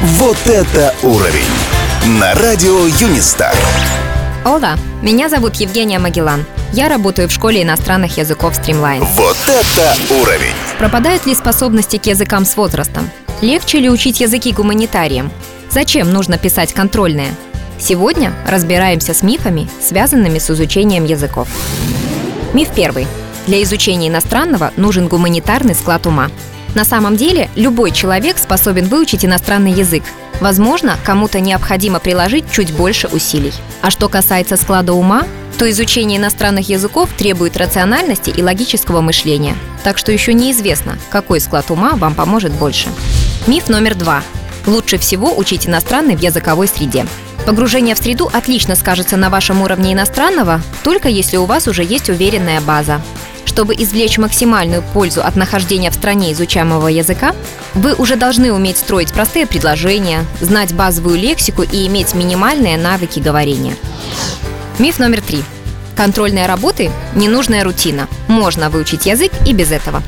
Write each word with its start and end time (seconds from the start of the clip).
Вот 0.00 0.36
это 0.46 0.94
уровень! 1.02 1.42
На 2.20 2.32
радио 2.34 2.86
Юнистар. 3.00 3.52
Ола, 4.44 4.78
меня 5.02 5.28
зовут 5.28 5.56
Евгения 5.56 5.98
Магеллан. 5.98 6.44
Я 6.72 6.88
работаю 6.88 7.28
в 7.28 7.32
школе 7.32 7.64
иностранных 7.64 8.16
языков 8.16 8.56
Streamline. 8.56 9.04
Вот 9.16 9.36
это 9.48 9.96
уровень! 10.20 10.54
Пропадают 10.78 11.26
ли 11.26 11.34
способности 11.34 11.96
к 11.96 12.06
языкам 12.06 12.44
с 12.44 12.56
возрастом? 12.56 13.10
Легче 13.42 13.80
ли 13.80 13.90
учить 13.90 14.20
языки 14.20 14.52
гуманитариям? 14.52 15.32
Зачем 15.68 16.12
нужно 16.12 16.38
писать 16.38 16.72
контрольные? 16.72 17.34
Сегодня 17.80 18.32
разбираемся 18.46 19.14
с 19.14 19.24
мифами, 19.24 19.68
связанными 19.82 20.38
с 20.38 20.48
изучением 20.48 21.06
языков. 21.06 21.48
Миф 22.54 22.68
первый. 22.72 23.08
Для 23.48 23.60
изучения 23.64 24.06
иностранного 24.06 24.70
нужен 24.76 25.08
гуманитарный 25.08 25.74
склад 25.74 26.06
ума. 26.06 26.30
На 26.74 26.84
самом 26.84 27.16
деле, 27.16 27.48
любой 27.56 27.90
человек 27.90 28.38
способен 28.38 28.86
выучить 28.86 29.24
иностранный 29.24 29.72
язык. 29.72 30.02
Возможно, 30.40 30.96
кому-то 31.04 31.40
необходимо 31.40 31.98
приложить 31.98 32.50
чуть 32.52 32.72
больше 32.72 33.08
усилий. 33.08 33.52
А 33.82 33.90
что 33.90 34.08
касается 34.08 34.56
склада 34.56 34.92
ума, 34.92 35.24
то 35.58 35.68
изучение 35.68 36.18
иностранных 36.18 36.68
языков 36.68 37.10
требует 37.18 37.56
рациональности 37.56 38.30
и 38.30 38.42
логического 38.42 39.00
мышления. 39.00 39.56
Так 39.82 39.98
что 39.98 40.12
еще 40.12 40.32
неизвестно, 40.32 40.98
какой 41.10 41.40
склад 41.40 41.70
ума 41.70 41.96
вам 41.96 42.14
поможет 42.14 42.52
больше. 42.52 42.88
Миф 43.48 43.68
номер 43.68 43.96
два. 43.96 44.22
Лучше 44.66 44.98
всего 44.98 45.36
учить 45.36 45.66
иностранный 45.66 46.14
в 46.14 46.22
языковой 46.22 46.68
среде. 46.68 47.06
Погружение 47.46 47.94
в 47.94 47.98
среду 47.98 48.30
отлично 48.32 48.76
скажется 48.76 49.16
на 49.16 49.30
вашем 49.30 49.62
уровне 49.62 49.94
иностранного, 49.94 50.60
только 50.84 51.08
если 51.08 51.38
у 51.38 51.46
вас 51.46 51.66
уже 51.66 51.82
есть 51.82 52.10
уверенная 52.10 52.60
база. 52.60 53.00
Чтобы 53.48 53.74
извлечь 53.74 54.18
максимальную 54.18 54.82
пользу 54.92 55.22
от 55.24 55.34
нахождения 55.34 55.90
в 55.90 55.94
стране 55.94 56.32
изучаемого 56.32 56.86
языка, 56.88 57.34
вы 57.72 57.94
уже 57.94 58.16
должны 58.16 58.52
уметь 58.52 58.76
строить 58.76 59.10
простые 59.10 59.46
предложения, 59.46 60.26
знать 60.42 60.74
базовую 60.74 61.18
лексику 61.18 61.62
и 61.62 61.86
иметь 61.86 62.14
минимальные 62.14 62.76
навыки 62.76 63.20
говорения. 63.20 63.74
Миф 64.78 64.98
номер 64.98 65.22
три. 65.22 65.42
Контрольные 65.96 66.44
работы– 66.44 66.90
ненужная 67.14 67.64
рутина. 67.64 68.06
Можно 68.28 68.68
выучить 68.68 69.06
язык 69.06 69.32
и 69.46 69.54
без 69.54 69.72
этого. 69.72 70.02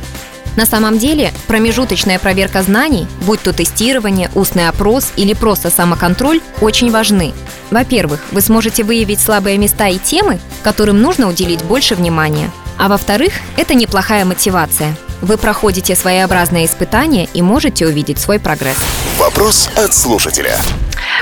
На 0.60 0.66
самом 0.66 0.98
деле, 0.98 1.32
промежуточная 1.46 2.18
проверка 2.18 2.62
знаний, 2.62 3.06
будь 3.24 3.40
то 3.40 3.54
тестирование, 3.54 4.30
устный 4.34 4.68
опрос 4.68 5.10
или 5.16 5.32
просто 5.32 5.70
самоконтроль, 5.70 6.42
очень 6.60 6.90
важны. 6.90 7.32
Во-первых, 7.70 8.20
вы 8.30 8.42
сможете 8.42 8.84
выявить 8.84 9.20
слабые 9.20 9.56
места 9.56 9.88
и 9.88 9.98
темы, 9.98 10.38
которым 10.62 11.00
нужно 11.00 11.30
уделить 11.30 11.64
больше 11.64 11.94
внимания. 11.94 12.50
А 12.76 12.90
во-вторых, 12.90 13.32
это 13.56 13.72
неплохая 13.72 14.26
мотивация. 14.26 14.94
Вы 15.22 15.36
проходите 15.36 15.94
своеобразное 15.94 16.64
испытание 16.64 17.28
и 17.34 17.42
можете 17.42 17.86
увидеть 17.86 18.18
свой 18.18 18.40
прогресс. 18.40 18.78
Вопрос 19.18 19.68
от 19.76 19.94
слушателя. 19.94 20.56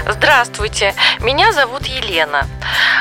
Здравствуйте, 0.08 0.94
меня 1.20 1.52
зовут 1.52 1.86
Елена. 1.86 2.46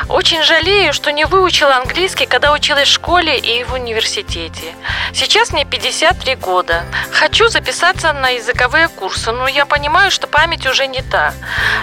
Очень 0.10 0.44
жалею, 0.44 0.94
что 0.94 1.12
не 1.12 1.26
выучила 1.26 1.76
английский, 1.76 2.26
когда 2.26 2.52
училась 2.52 2.88
в 2.88 2.92
школе 2.92 3.38
и 3.38 3.64
в 3.64 3.74
университете. 3.74 4.74
Сейчас 5.14 5.52
мне 5.52 5.66
53 5.66 6.36
года. 6.36 6.84
Хочу 7.20 7.50
записаться 7.50 8.14
на 8.14 8.30
языковые 8.30 8.90
курсы, 8.90 9.32
но 9.32 9.48
я 9.48 9.66
понимаю, 9.66 10.12
что 10.12 10.28
память 10.28 10.68
уже 10.68 10.86
не 10.86 11.02
та. 11.02 11.34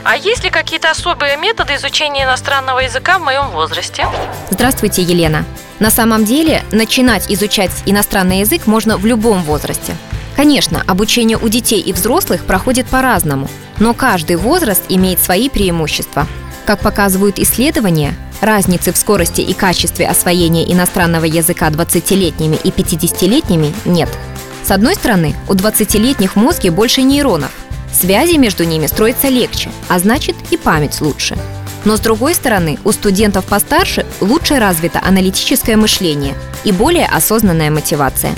А 0.04 0.16
есть 0.16 0.44
ли 0.44 0.50
какие-то 0.50 0.92
особые 0.92 1.36
методы 1.36 1.74
изучения 1.74 2.22
иностранного 2.22 2.78
языка 2.78 3.18
в 3.18 3.22
моем 3.22 3.48
возрасте? 3.48 4.06
Здравствуйте, 4.50 5.02
Елена. 5.02 5.44
На 5.80 5.90
самом 5.90 6.24
деле, 6.24 6.62
начинать 6.70 7.28
изучать 7.32 7.72
иностранный 7.84 8.40
язык 8.40 8.68
можно 8.68 8.96
в 8.96 9.04
любом 9.06 9.42
возрасте. 9.42 9.96
Конечно, 10.36 10.84
обучение 10.86 11.36
у 11.36 11.48
детей 11.48 11.80
и 11.80 11.92
взрослых 11.92 12.44
проходит 12.44 12.86
по-разному, 12.86 13.50
но 13.80 13.92
каждый 13.92 14.36
возраст 14.36 14.84
имеет 14.88 15.20
свои 15.20 15.48
преимущества. 15.48 16.28
Как 16.64 16.78
показывают 16.78 17.40
исследования, 17.40 18.14
разницы 18.40 18.92
в 18.92 18.96
скорости 18.96 19.40
и 19.40 19.52
качестве 19.52 20.06
освоения 20.06 20.72
иностранного 20.72 21.24
языка 21.24 21.68
20-летними 21.70 22.54
и 22.62 22.70
50-летними 22.70 23.74
нет. 23.84 24.08
С 24.64 24.70
одной 24.70 24.94
стороны, 24.94 25.36
у 25.46 25.52
20-летних 25.52 26.36
в 26.36 26.70
больше 26.70 27.02
нейронов. 27.02 27.50
Связи 27.92 28.36
между 28.36 28.64
ними 28.64 28.86
строятся 28.86 29.28
легче, 29.28 29.70
а 29.88 29.98
значит 29.98 30.34
и 30.50 30.56
память 30.56 31.02
лучше. 31.02 31.36
Но 31.84 31.98
с 31.98 32.00
другой 32.00 32.34
стороны, 32.34 32.78
у 32.82 32.92
студентов 32.92 33.44
постарше 33.44 34.06
лучше 34.22 34.58
развито 34.58 35.02
аналитическое 35.04 35.76
мышление 35.76 36.34
и 36.64 36.72
более 36.72 37.06
осознанная 37.06 37.70
мотивация. 37.70 38.34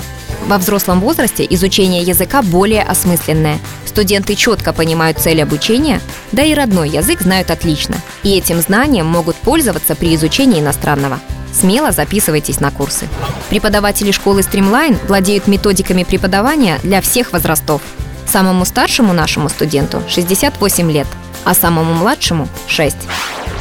Во 0.47 0.57
взрослом 0.57 0.99
возрасте 0.99 1.47
изучение 1.49 2.03
языка 2.03 2.41
более 2.41 2.83
осмысленное. 2.83 3.59
Студенты 3.85 4.35
четко 4.35 4.73
понимают 4.73 5.19
цель 5.19 5.41
обучения, 5.41 6.01
да 6.33 6.43
и 6.43 6.53
родной 6.53 6.89
язык 6.89 7.21
знают 7.21 7.51
отлично. 7.51 7.95
И 8.23 8.37
этим 8.37 8.59
знанием 8.59 9.05
могут 9.05 9.37
пользоваться 9.37 9.95
при 9.95 10.13
изучении 10.13 10.59
иностранного. 10.59 11.19
Смело 11.57 11.91
записывайтесь 11.91 12.59
на 12.59 12.69
курсы. 12.69 13.07
Преподаватели 13.49 14.11
школы 14.11 14.41
Streamline 14.41 14.97
владеют 15.07 15.47
методиками 15.47 16.03
преподавания 16.03 16.79
для 16.83 17.01
всех 17.01 17.33
возрастов. 17.33 17.81
Самому 18.27 18.63
старшему 18.65 19.13
нашему 19.13 19.49
студенту 19.49 20.03
68 20.07 20.91
лет, 20.91 21.07
а 21.45 21.55
самому 21.55 21.93
младшему 21.93 22.47
6. 22.67 22.95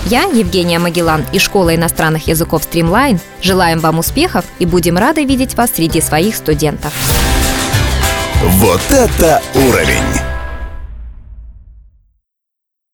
Я, 0.07 0.25
Евгения 0.25 0.79
Магеллан 0.79 1.25
из 1.33 1.43
школы 1.43 1.75
иностранных 1.75 2.29
языков 2.29 2.63
Streamline, 2.71 3.19
желаем 3.41 3.81
вам 3.81 3.99
успехов 3.99 4.45
и 4.59 4.67
будем 4.67 4.99
рады 4.99 5.25
видеть 5.25 5.55
вас 5.55 5.71
среди 5.75 6.01
своих 6.01 6.37
студентов. 6.37 6.93
Вот 8.43 8.83
это 8.91 9.43
уровень! 9.55 10.26